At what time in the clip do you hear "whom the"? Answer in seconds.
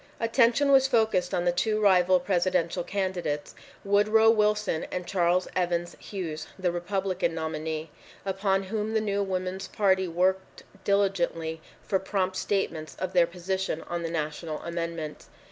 8.63-8.99